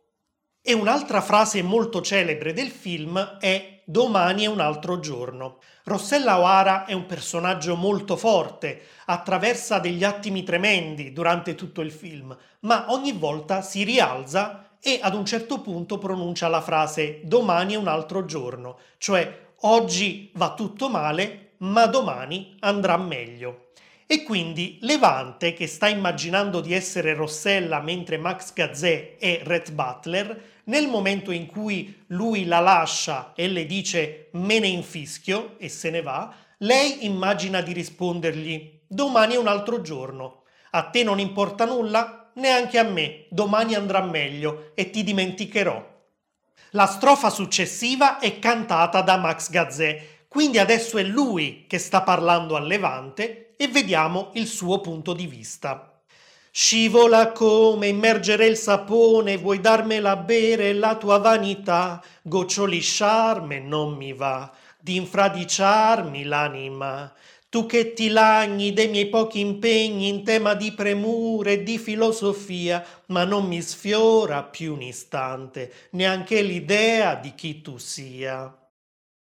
E 0.63 0.73
un'altra 0.73 1.21
frase 1.21 1.61
molto 1.61 2.01
celebre 2.01 2.53
del 2.53 2.71
film 2.71 3.37
è 3.39 3.80
domani 3.91 4.45
è 4.45 4.47
un 4.47 4.61
altro 4.61 4.99
giorno. 4.99 5.57
Rossella 5.83 6.39
O'Hara 6.39 6.85
è 6.85 6.93
un 6.93 7.05
personaggio 7.05 7.75
molto 7.75 8.15
forte, 8.15 8.83
attraversa 9.05 9.79
degli 9.79 10.05
attimi 10.05 10.43
tremendi 10.43 11.11
durante 11.11 11.55
tutto 11.55 11.81
il 11.81 11.91
film, 11.91 12.35
ma 12.61 12.85
ogni 12.87 13.11
volta 13.11 13.61
si 13.61 13.83
rialza 13.83 14.77
e 14.79 14.99
ad 15.01 15.13
un 15.13 15.25
certo 15.25 15.59
punto 15.59 15.97
pronuncia 15.97 16.47
la 16.47 16.61
frase 16.61 17.19
domani 17.23 17.73
è 17.73 17.77
un 17.77 17.87
altro 17.87 18.23
giorno, 18.25 18.77
cioè 18.97 19.49
oggi 19.61 20.31
va 20.35 20.53
tutto 20.53 20.89
male, 20.89 21.51
ma 21.57 21.85
domani 21.85 22.55
andrà 22.61 22.95
meglio. 22.97 23.67
E 24.07 24.23
quindi 24.23 24.77
Levante, 24.81 25.53
che 25.53 25.67
sta 25.67 25.87
immaginando 25.87 26.61
di 26.61 26.73
essere 26.73 27.13
Rossella 27.13 27.79
mentre 27.81 28.17
Max 28.17 28.53
Gazzè 28.53 29.17
è 29.17 29.41
Red 29.43 29.71
Butler, 29.71 30.50
nel 30.65 30.87
momento 30.87 31.31
in 31.31 31.47
cui 31.47 32.03
lui 32.07 32.45
la 32.45 32.59
lascia 32.59 33.33
e 33.35 33.47
le 33.47 33.65
dice 33.65 34.29
me 34.33 34.59
ne 34.59 34.67
infischio 34.67 35.55
e 35.57 35.69
se 35.69 35.89
ne 35.89 36.01
va, 36.01 36.33
lei 36.59 37.05
immagina 37.05 37.61
di 37.61 37.73
rispondergli 37.73 38.79
domani 38.87 39.35
è 39.35 39.37
un 39.37 39.47
altro 39.47 39.81
giorno. 39.81 40.43
A 40.71 40.83
te 40.83 41.03
non 41.03 41.19
importa 41.19 41.65
nulla? 41.65 42.29
Neanche 42.35 42.77
a 42.77 42.83
me. 42.83 43.25
Domani 43.29 43.73
andrà 43.75 44.01
meglio 44.01 44.71
e 44.75 44.89
ti 44.89 45.03
dimenticherò. 45.03 45.89
La 46.71 46.85
strofa 46.85 47.29
successiva 47.29 48.19
è 48.19 48.39
cantata 48.39 49.01
da 49.01 49.17
Max 49.17 49.49
Gazzè, 49.49 50.07
quindi 50.27 50.57
adesso 50.57 50.97
è 50.97 51.03
lui 51.03 51.65
che 51.67 51.77
sta 51.77 52.03
parlando 52.03 52.55
a 52.55 52.61
Levante 52.61 53.55
e 53.57 53.67
vediamo 53.67 54.29
il 54.35 54.47
suo 54.47 54.79
punto 54.79 55.13
di 55.13 55.27
vista. 55.27 55.90
Scivola 56.53 57.31
come 57.31 57.87
immergere 57.87 58.45
il 58.45 58.57
sapone, 58.57 59.37
vuoi 59.37 59.61
darmela 59.61 60.17
bere 60.17 60.73
la 60.73 60.97
tua 60.97 61.17
vanità, 61.17 62.03
goccioli 62.21 62.81
sciarme 62.81 63.59
non 63.59 63.95
mi 63.95 64.11
va, 64.11 64.51
d'infradiciarmi 64.77 66.23
l'anima. 66.25 67.09
Tu 67.47 67.65
che 67.65 67.93
ti 67.93 68.09
lagni 68.09 68.73
dei 68.73 68.89
miei 68.89 69.07
pochi 69.07 69.39
impegni 69.39 70.09
in 70.09 70.25
tema 70.25 70.53
di 70.53 70.73
premure 70.73 71.53
e 71.53 71.63
di 71.63 71.77
filosofia, 71.77 72.85
ma 73.07 73.23
non 73.23 73.47
mi 73.47 73.61
sfiora 73.61 74.43
più 74.43 74.73
un 74.73 74.81
istante 74.81 75.71
neanche 75.91 76.41
l'idea 76.41 77.15
di 77.15 77.33
chi 77.33 77.61
tu 77.61 77.77
sia. 77.77 78.53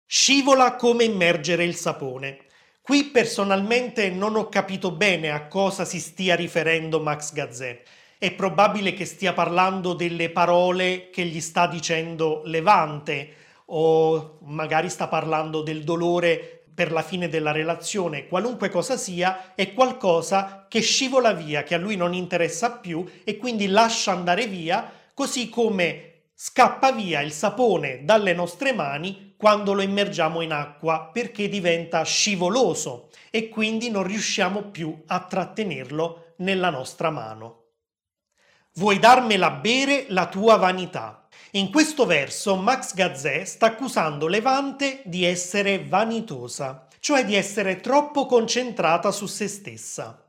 Scivola 0.07 0.77
come 0.77 1.03
immergere 1.03 1.65
il 1.65 1.75
sapone. 1.75 2.47
Qui 2.89 3.05
personalmente 3.05 4.09
non 4.09 4.35
ho 4.35 4.49
capito 4.49 4.91
bene 4.91 5.31
a 5.31 5.47
cosa 5.47 5.85
si 5.85 6.01
stia 6.01 6.35
riferendo 6.35 7.01
Max 7.01 7.35
Gazzè. 7.35 7.83
È 8.17 8.33
probabile 8.33 8.95
che 8.95 9.05
stia 9.05 9.35
parlando 9.35 9.93
delle 9.93 10.31
parole 10.31 11.11
che 11.11 11.27
gli 11.27 11.43
sta 11.43 11.67
dicendo 11.67 12.41
Levante 12.47 13.29
o 13.67 14.39
magari 14.45 14.89
sta 14.89 15.07
parlando 15.07 15.61
del 15.61 15.85
dolore 15.85 16.63
per 16.75 16.91
la 16.91 17.03
fine 17.03 17.29
della 17.29 17.53
relazione, 17.53 18.27
qualunque 18.27 18.71
cosa 18.71 18.97
sia, 18.97 19.55
è 19.55 19.75
qualcosa 19.75 20.65
che 20.67 20.81
scivola 20.81 21.35
via, 21.35 21.65
che 21.65 21.75
a 21.75 21.79
lui 21.79 21.95
non 21.95 22.15
interessa 22.15 22.71
più 22.71 23.05
e 23.23 23.37
quindi 23.37 23.67
lascia 23.67 24.13
andare 24.13 24.47
via 24.47 24.91
così 25.13 25.51
come 25.51 26.23
scappa 26.33 26.93
via 26.93 27.21
il 27.21 27.33
sapone 27.33 28.01
dalle 28.05 28.33
nostre 28.33 28.73
mani 28.73 29.28
quando 29.39 29.73
lo 29.73 29.83
immergiamo 29.83 30.41
in 30.43 30.51
acqua 30.51 31.11
perché 31.13 31.49
diventa 31.49 32.03
scivoloso 32.03 33.11
e 33.31 33.49
quindi 33.49 33.89
non 33.89 34.03
riusciamo 34.03 34.65
più 34.65 35.05
a 35.07 35.21
trattenerlo 35.21 36.35
nella 36.39 36.71
nostra 36.71 37.11
mano. 37.11 37.67
Vuoi 38.75 38.99
darmela 38.99 39.53
bere 39.53 40.07
la 40.09 40.27
tua 40.27 40.57
vanità? 40.57 41.29
In 41.53 41.71
questo 41.71 42.05
verso 42.05 42.57
Max 42.57 42.95
Gazzè 42.95 43.45
sta 43.45 43.67
accusando 43.67 44.27
Levante 44.27 45.03
di 45.05 45.25
essere 45.25 45.85
vanitosa, 45.85 46.89
cioè 46.99 47.25
di 47.25 47.37
essere 47.37 47.81
troppo 47.81 48.27
concentrata 48.27 49.13
su 49.13 49.27
se 49.27 49.47
stessa. 49.47 50.21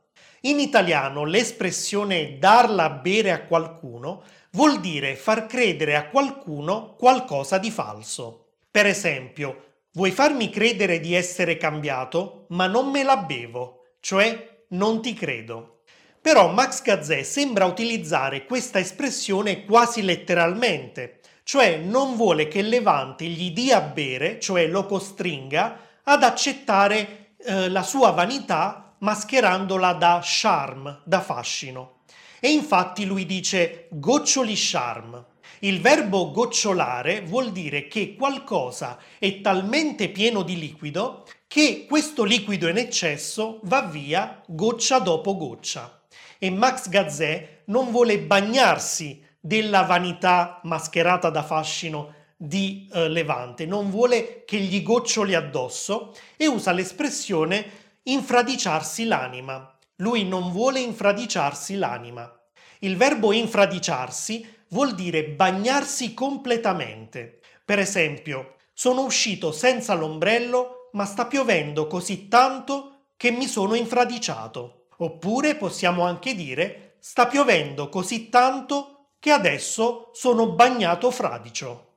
In 0.42 0.60
italiano 0.60 1.25
l'espressione 1.25 2.38
darla 2.38 2.84
a 2.84 2.89
bere 2.92 3.32
a 3.32 3.42
qualcuno 3.46 4.24
vuol 4.51 4.80
dire 4.80 5.16
far 5.16 5.48
credere 5.48 5.96
a 5.96 6.10
qualcuno 6.10 6.96
qualcosa 6.96 7.58
di 7.58 7.72
falso. 7.72 8.49
Per 8.71 8.85
esempio, 8.85 9.77
vuoi 9.93 10.11
farmi 10.11 10.49
credere 10.49 10.99
di 10.99 11.15
essere 11.15 11.57
cambiato, 11.57 12.45
ma 12.49 12.67
non 12.67 12.91
me 12.91 13.03
la 13.03 13.17
bevo, 13.17 13.95
cioè 13.99 14.65
non 14.69 15.01
ti 15.01 15.13
credo. 15.13 15.81
Però 16.21 16.51
Max 16.51 16.81
Gazzè 16.81 17.23
sembra 17.23 17.65
utilizzare 17.65 18.45
questa 18.45 18.77
espressione 18.79 19.65
quasi 19.65 20.03
letteralmente, 20.03 21.21
cioè 21.43 21.77
non 21.77 22.15
vuole 22.15 22.47
che 22.47 22.61
Levante 22.61 23.25
gli 23.25 23.51
dia 23.51 23.77
a 23.77 23.81
bere, 23.81 24.39
cioè 24.39 24.67
lo 24.67 24.85
costringa 24.85 25.79
ad 26.03 26.23
accettare 26.23 27.33
eh, 27.38 27.69
la 27.69 27.83
sua 27.83 28.11
vanità 28.11 28.95
mascherandola 28.99 29.93
da 29.93 30.19
charme, 30.21 30.99
da 31.05 31.21
fascino. 31.21 32.01
E 32.39 32.51
infatti 32.51 33.05
lui 33.05 33.25
dice 33.25 33.88
goccioli 33.91 34.53
charme. 34.55 35.25
Il 35.62 35.82
verbo 35.82 36.32
gocciolare 36.32 37.22
vuol 37.22 37.51
dire 37.51 37.88
che 37.88 38.16
qualcosa 38.16 38.98
è 39.18 39.42
talmente 39.42 40.08
pieno 40.08 40.42
di 40.42 40.58
liquido 40.58 41.25
che 41.48 41.86
questo 41.86 42.24
liquido 42.24 42.70
in 42.70 42.78
eccesso 42.78 43.60
va 43.63 43.82
via 43.82 44.42
goccia 44.48 45.00
dopo 45.00 45.36
goccia. 45.36 46.01
E 46.38 46.50
Max 46.50 46.88
Gazzè 46.88 47.63
non 47.66 47.92
vuole 47.92 48.20
bagnarsi 48.20 49.22
della 49.38 49.82
vanità 49.82 50.62
mascherata 50.63 51.30
da 51.30 51.44
fascino 51.44 52.13
di 52.38 52.88
eh, 52.94 53.10
Levante, 53.10 53.66
non 53.66 53.89
vuole 53.89 54.46
che 54.46 54.60
gli 54.60 54.82
goccioli 54.82 55.36
addosso 55.36 56.16
e 56.38 56.48
usa 56.48 56.72
l'espressione 56.72 57.70
infradiciarsi 58.04 59.04
l'anima. 59.04 59.78
Lui 59.98 60.24
non 60.24 60.51
vuole 60.51 60.80
infradiciarsi 60.80 61.75
l'anima. 61.75 62.38
Il 62.81 62.95
verbo 62.95 63.33
infradiciarsi 63.33 64.48
vuol 64.69 64.95
dire 64.95 65.25
bagnarsi 65.25 66.13
completamente. 66.13 67.39
Per 67.65 67.77
esempio, 67.77 68.55
sono 68.74 69.01
uscito 69.01 69.51
senza 69.51 69.93
l'ombrello, 69.95 70.89
ma 70.93 71.03
sta 71.03 71.25
piovendo 71.25 71.88
così 71.88 72.29
tanto 72.29 73.07
che 73.17 73.31
mi 73.31 73.48
sono 73.48 73.75
infradiciato. 73.75 74.86
Oppure 75.00 75.55
possiamo 75.55 76.03
anche 76.03 76.33
dire 76.33 76.95
sta 77.00 77.27
piovendo 77.27 77.89
così 77.89 78.29
tanto 78.29 79.09
che 79.19 79.31
adesso 79.31 80.12
sono 80.13 80.53
bagnato 80.53 81.12
fradicio. 81.12 81.88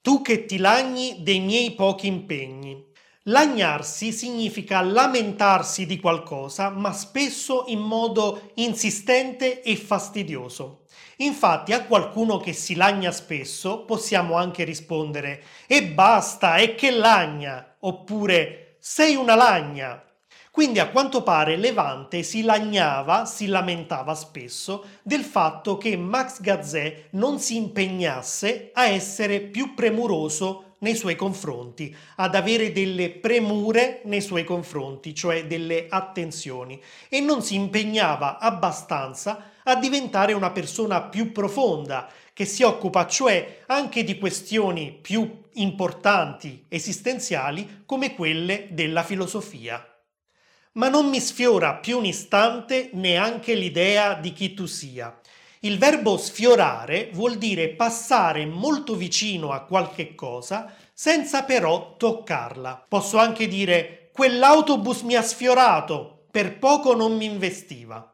Tu 0.00 0.22
che 0.22 0.44
ti 0.46 0.58
lagni 0.58 1.22
dei 1.22 1.38
miei 1.38 1.70
pochi 1.72 2.08
impegni. 2.08 2.90
Lagnarsi 3.26 4.10
significa 4.10 4.80
lamentarsi 4.80 5.86
di 5.86 6.00
qualcosa, 6.00 6.70
ma 6.70 6.92
spesso 6.92 7.66
in 7.68 7.78
modo 7.78 8.50
insistente 8.54 9.62
e 9.62 9.76
fastidioso. 9.76 10.86
Infatti 11.18 11.72
a 11.72 11.84
qualcuno 11.84 12.38
che 12.38 12.52
si 12.52 12.74
lagna 12.74 13.12
spesso 13.12 13.84
possiamo 13.84 14.34
anche 14.34 14.64
rispondere 14.64 15.44
e 15.68 15.84
basta, 15.84 16.56
e 16.56 16.74
che 16.74 16.90
lagna, 16.90 17.76
oppure 17.78 18.76
sei 18.80 19.14
una 19.14 19.36
lagna, 19.36 20.02
quindi 20.50 20.80
a 20.80 20.90
quanto 20.90 21.22
pare 21.22 21.56
Levante 21.56 22.24
si 22.24 22.42
lagnava, 22.42 23.24
si 23.24 23.46
lamentava 23.46 24.14
spesso 24.14 24.84
del 25.02 25.22
fatto 25.22 25.78
che 25.78 25.96
Max 25.96 26.40
Gazzè 26.40 27.04
non 27.12 27.38
si 27.38 27.56
impegnasse 27.56 28.70
a 28.74 28.86
essere 28.86 29.40
più 29.40 29.74
premuroso 29.74 30.71
nei 30.82 30.94
suoi 30.94 31.16
confronti, 31.16 31.94
ad 32.16 32.34
avere 32.34 32.70
delle 32.70 33.10
premure 33.10 34.02
nei 34.04 34.20
suoi 34.20 34.44
confronti, 34.44 35.14
cioè 35.14 35.46
delle 35.46 35.86
attenzioni, 35.88 36.80
e 37.08 37.20
non 37.20 37.42
si 37.42 37.56
impegnava 37.56 38.38
abbastanza 38.38 39.50
a 39.64 39.76
diventare 39.76 40.32
una 40.32 40.50
persona 40.50 41.02
più 41.02 41.32
profonda, 41.32 42.08
che 42.32 42.44
si 42.44 42.62
occupa 42.62 43.06
cioè 43.06 43.62
anche 43.66 44.04
di 44.04 44.18
questioni 44.18 44.96
più 45.00 45.40
importanti, 45.54 46.64
esistenziali, 46.68 47.82
come 47.84 48.14
quelle 48.14 48.68
della 48.70 49.02
filosofia 49.02 49.86
ma 50.72 50.88
non 50.88 51.08
mi 51.08 51.20
sfiora 51.20 51.74
più 51.74 51.98
un 51.98 52.06
istante 52.06 52.90
neanche 52.94 53.54
l'idea 53.54 54.14
di 54.14 54.32
chi 54.32 54.54
tu 54.54 54.66
sia. 54.66 55.14
Il 55.64 55.78
verbo 55.78 56.16
sfiorare 56.16 57.10
vuol 57.12 57.36
dire 57.36 57.68
passare 57.68 58.44
molto 58.46 58.96
vicino 58.96 59.52
a 59.52 59.60
qualche 59.60 60.16
cosa 60.16 60.74
senza 60.92 61.44
però 61.44 61.94
toccarla. 61.96 62.86
Posso 62.88 63.18
anche 63.18 63.46
dire 63.46 64.10
quell'autobus 64.12 65.02
mi 65.02 65.14
ha 65.14 65.22
sfiorato, 65.22 66.26
per 66.32 66.58
poco 66.58 66.96
non 66.96 67.16
mi 67.16 67.26
investiva. 67.26 68.12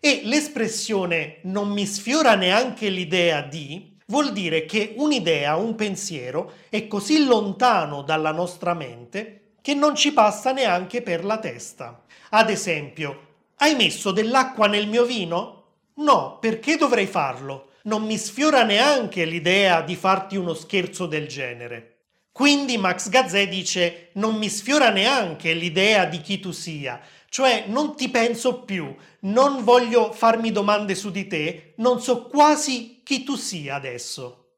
E 0.00 0.22
l'espressione 0.24 1.40
non 1.42 1.68
mi 1.68 1.84
sfiora 1.84 2.34
neanche 2.36 2.88
l'idea 2.88 3.42
di 3.42 3.94
vuol 4.06 4.32
dire 4.32 4.64
che 4.64 4.94
un'idea, 4.96 5.56
un 5.56 5.74
pensiero 5.74 6.52
è 6.70 6.86
così 6.86 7.22
lontano 7.26 8.00
dalla 8.00 8.32
nostra 8.32 8.72
mente 8.72 9.56
che 9.60 9.74
non 9.74 9.94
ci 9.94 10.14
passa 10.14 10.52
neanche 10.52 11.02
per 11.02 11.22
la 11.26 11.38
testa. 11.38 12.04
Ad 12.30 12.48
esempio, 12.48 13.26
hai 13.56 13.74
messo 13.76 14.10
dell'acqua 14.10 14.68
nel 14.68 14.88
mio 14.88 15.04
vino? 15.04 15.57
No, 15.98 16.38
perché 16.40 16.76
dovrei 16.76 17.06
farlo? 17.06 17.70
Non 17.82 18.04
mi 18.04 18.18
sfiora 18.18 18.62
neanche 18.62 19.24
l'idea 19.24 19.80
di 19.80 19.96
farti 19.96 20.36
uno 20.36 20.54
scherzo 20.54 21.06
del 21.06 21.26
genere. 21.26 21.96
Quindi 22.30 22.78
Max 22.78 23.08
Gazzè 23.08 23.48
dice 23.48 24.10
non 24.12 24.36
mi 24.36 24.48
sfiora 24.48 24.90
neanche 24.90 25.54
l'idea 25.54 26.04
di 26.04 26.20
chi 26.20 26.38
tu 26.38 26.52
sia, 26.52 27.00
cioè 27.28 27.64
non 27.66 27.96
ti 27.96 28.10
penso 28.10 28.62
più, 28.62 28.94
non 29.20 29.64
voglio 29.64 30.12
farmi 30.12 30.52
domande 30.52 30.94
su 30.94 31.10
di 31.10 31.26
te, 31.26 31.72
non 31.78 32.00
so 32.00 32.26
quasi 32.26 33.00
chi 33.02 33.24
tu 33.24 33.34
sia 33.34 33.74
adesso. 33.74 34.50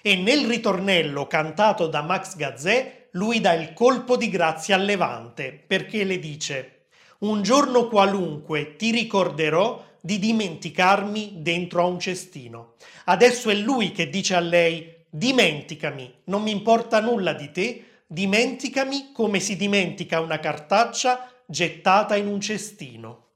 E 0.00 0.14
nel 0.14 0.46
ritornello 0.46 1.26
cantato 1.26 1.88
da 1.88 2.02
Max 2.02 2.36
Gazzè 2.36 3.08
lui 3.12 3.40
dà 3.40 3.54
il 3.54 3.72
colpo 3.72 4.16
di 4.16 4.28
grazia 4.28 4.76
al 4.76 4.84
Levante 4.84 5.64
perché 5.66 6.04
le 6.04 6.20
dice 6.20 6.86
un 7.20 7.42
giorno 7.42 7.88
qualunque 7.88 8.76
ti 8.76 8.90
ricorderò 8.90 9.82
di 10.04 10.18
dimenticarmi 10.18 11.36
dentro 11.38 11.80
a 11.80 11.86
un 11.86 11.98
cestino. 11.98 12.74
Adesso 13.06 13.48
è 13.48 13.54
lui 13.54 13.90
che 13.90 14.10
dice 14.10 14.34
a 14.34 14.40
lei 14.40 15.06
dimenticami, 15.08 16.12
non 16.24 16.42
mi 16.42 16.50
importa 16.50 17.00
nulla 17.00 17.32
di 17.32 17.50
te, 17.50 17.84
dimenticami 18.06 19.12
come 19.14 19.40
si 19.40 19.56
dimentica 19.56 20.20
una 20.20 20.38
cartaccia 20.40 21.32
gettata 21.46 22.16
in 22.16 22.26
un 22.26 22.38
cestino. 22.38 23.28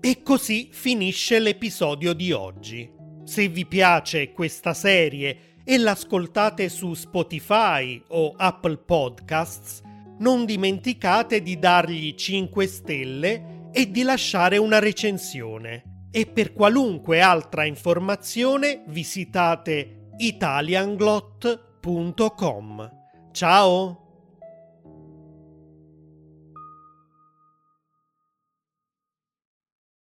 E 0.00 0.22
così 0.24 0.70
finisce 0.72 1.38
l'episodio 1.38 2.12
di 2.12 2.32
oggi. 2.32 2.90
Se 3.22 3.46
vi 3.46 3.66
piace 3.66 4.32
questa 4.32 4.74
serie 4.74 5.60
e 5.62 5.78
l'ascoltate 5.78 6.68
su 6.68 6.92
Spotify 6.94 8.02
o 8.08 8.34
Apple 8.36 8.78
Podcasts, 8.78 9.80
non 10.18 10.44
dimenticate 10.44 11.40
di 11.40 11.56
dargli 11.56 12.14
5 12.14 12.66
stelle 12.66 13.55
e 13.76 13.90
di 13.90 14.04
lasciare 14.04 14.56
una 14.56 14.78
recensione. 14.78 16.06
E 16.10 16.24
per 16.24 16.54
qualunque 16.54 17.20
altra 17.20 17.66
informazione 17.66 18.84
visitate 18.86 20.12
italianglot.com. 20.16 22.90
Ciao! 23.32 24.05